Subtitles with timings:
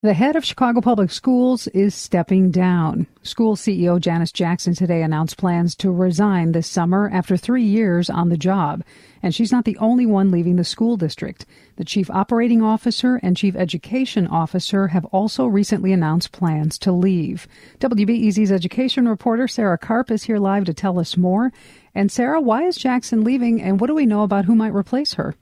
[0.00, 3.08] The head of Chicago Public Schools is stepping down.
[3.24, 8.28] School CEO Janice Jackson today announced plans to resign this summer after three years on
[8.28, 8.84] the job.
[9.24, 11.46] And she's not the only one leaving the school district.
[11.78, 17.48] The chief operating officer and chief education officer have also recently announced plans to leave.
[17.80, 21.52] WBEZ's education reporter Sarah Karp is here live to tell us more.
[21.92, 25.14] And Sarah, why is Jackson leaving and what do we know about who might replace
[25.14, 25.34] her?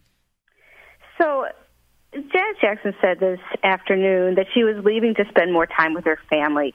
[1.18, 1.44] So
[2.36, 6.18] Janice Jackson said this afternoon that she was leaving to spend more time with her
[6.28, 6.74] family.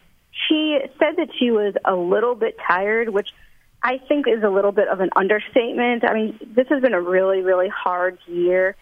[0.49, 3.29] She said that she was a little bit tired, which
[3.83, 6.03] I think is a little bit of an understatement.
[6.03, 8.75] I mean, this has been a really, really hard year.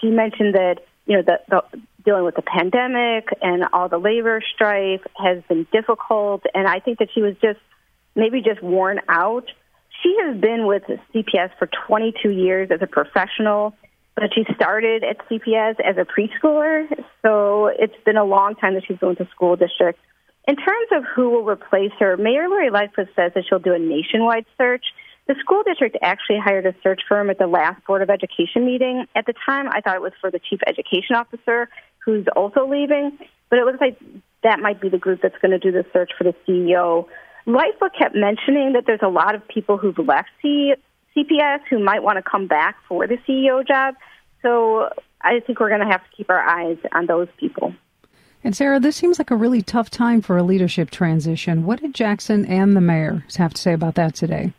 [0.00, 4.42] She mentioned that, you know, the, the dealing with the pandemic and all the labor
[4.54, 6.44] strife has been difficult.
[6.54, 7.60] And I think that she was just
[8.14, 9.50] maybe just worn out.
[10.02, 13.74] She has been with CPS for 22 years as a professional
[14.14, 16.86] but she started at CPS as a preschooler,
[17.22, 19.98] so it's been a long time that she's going to school district.
[20.46, 23.78] In terms of who will replace her, Mayor Lori Lightfoot says that she'll do a
[23.78, 24.84] nationwide search.
[25.28, 29.06] The school district actually hired a search firm at the last Board of Education meeting.
[29.14, 31.68] At the time, I thought it was for the chief education officer,
[32.04, 33.98] who's also leaving, but it looks like
[34.42, 37.06] that might be the group that's going to do the search for the CEO.
[37.46, 40.30] Lightfoot kept mentioning that there's a lot of people who've left
[41.16, 43.94] CPS who might want to come back for the CEO job.
[44.42, 47.74] So I think we're going to have to keep our eyes on those people.
[48.44, 51.64] And Sarah, this seems like a really tough time for a leadership transition.
[51.64, 54.52] What did Jackson and the mayor have to say about that today?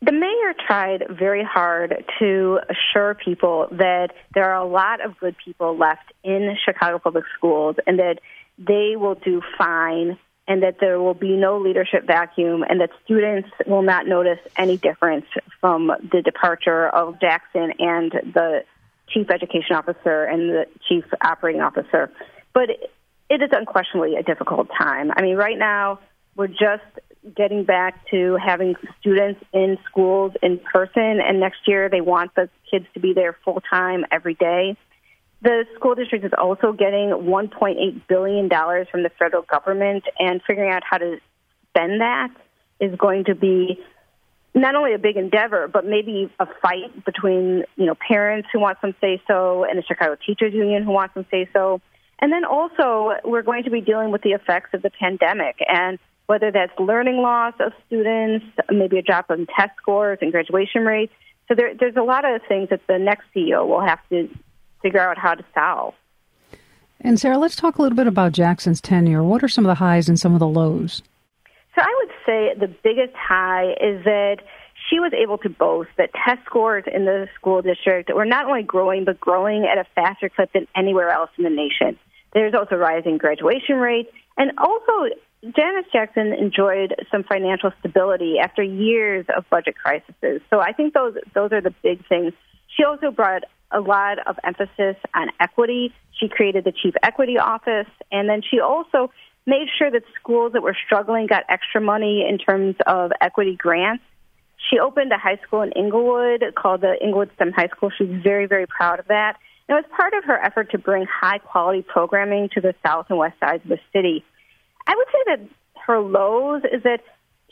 [0.00, 5.34] The mayor tried very hard to assure people that there are a lot of good
[5.44, 8.20] people left in Chicago Public Schools and that
[8.58, 10.16] they will do fine
[10.48, 14.78] and that there will be no leadership vacuum and that students will not notice any
[14.78, 15.26] difference
[15.60, 18.64] from the departure of Jackson and the
[19.10, 22.10] chief education officer and the chief operating officer.
[22.54, 22.70] But
[23.28, 25.12] it is unquestionably a difficult time.
[25.14, 26.00] I mean, right now,
[26.34, 26.82] we're just
[27.36, 32.48] getting back to having students in schools in person, and next year they want the
[32.70, 34.76] kids to be there full time every day.
[35.40, 40.82] The school district is also getting $1.8 billion from the federal government, and figuring out
[40.88, 41.18] how to
[41.70, 42.30] spend that
[42.80, 43.78] is going to be
[44.54, 48.78] not only a big endeavor, but maybe a fight between you know parents who want
[48.80, 51.80] some say so and the Chicago Teachers Union who wants some say so.
[52.20, 56.00] And then also, we're going to be dealing with the effects of the pandemic and
[56.26, 61.12] whether that's learning loss of students, maybe a drop in test scores and graduation rates.
[61.46, 64.28] So there, there's a lot of things that the next CEO will have to
[64.82, 65.94] figure out how to solve.
[67.00, 69.22] And Sarah, let's talk a little bit about Jackson's tenure.
[69.22, 71.02] What are some of the highs and some of the lows?
[71.74, 74.38] So I would say the biggest high is that
[74.90, 78.62] she was able to boast that test scores in the school district were not only
[78.62, 81.98] growing, but growing at a faster clip than anywhere else in the nation.
[82.32, 89.24] There's also rising graduation rates, and also Janice Jackson enjoyed some financial stability after years
[89.36, 90.42] of budget crises.
[90.50, 92.32] So I think those those are the big things.
[92.76, 95.92] She also brought a lot of emphasis on equity.
[96.12, 99.10] She created the chief equity office, and then she also
[99.46, 104.04] made sure that schools that were struggling got extra money in terms of equity grants.
[104.70, 107.90] She opened a high school in Englewood called the Englewood STEM High School.
[107.96, 109.36] She's very, very proud of that.
[109.68, 113.06] And it was part of her effort to bring high quality programming to the south
[113.08, 114.24] and west sides of the city.
[114.86, 115.48] I would say that
[115.86, 117.00] her lows is that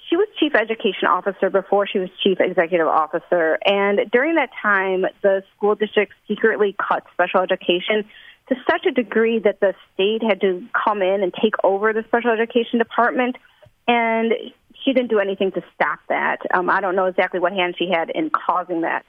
[0.09, 3.59] she was chief education officer before she was chief executive officer.
[3.65, 8.05] And during that time, the school district secretly cut special education
[8.49, 12.05] to such a degree that the state had to come in and take over the
[12.07, 13.37] special education department.
[13.89, 14.33] And
[14.85, 16.39] she didn't do anything to stop that.
[16.55, 19.05] Um, I don't know exactly what hand she had in causing that.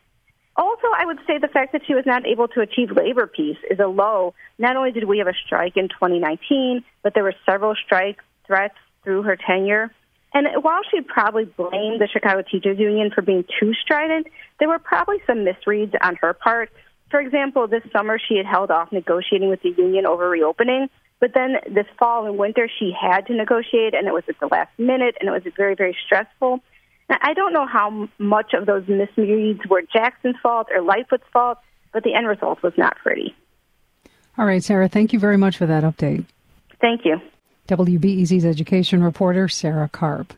[0.55, 3.57] Also, I would say the fact that she was not able to achieve labor peace
[3.69, 4.33] is a low.
[4.57, 8.73] Not only did we have a strike in 2019, but there were several strike threats
[9.03, 9.91] through her tenure.
[10.33, 14.27] And while she probably blamed the Chicago Teachers Union for being too strident,
[14.59, 16.69] there were probably some misreads on her part.
[17.09, 20.89] For example, this summer she had held off negotiating with the union over reopening,
[21.19, 24.47] but then this fall and winter she had to negotiate, and it was at the
[24.47, 26.59] last minute, and it was very, very stressful.
[27.09, 31.59] Now, I don't know how much of those misreads were Jackson's fault or Lightfoot's fault,
[31.93, 33.33] but the end result was not pretty.
[34.37, 36.25] All right, Sarah, thank you very much for that update.
[36.81, 37.19] Thank you.
[37.67, 40.33] WBEZ's education reporter, Sarah Karp.